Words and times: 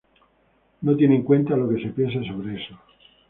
No 0.81 0.97
tiene 0.97 1.15
en 1.17 1.21
cuenta 1.21 1.55
lo 1.55 1.69
que 1.69 1.79
se 1.83 1.89
piensa 1.91 2.23
sobre 2.27 2.55
eso 2.59 2.75